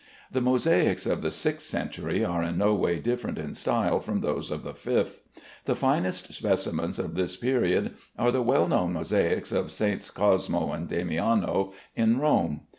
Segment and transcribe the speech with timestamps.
[0.31, 4.49] The mosaics of the sixth century are in no way different in style from those
[4.49, 5.21] of the fifth.
[5.65, 10.09] The finest specimens of this period are the well known mosaics of SS.
[10.09, 12.61] Cosmo and Damiano in Rome.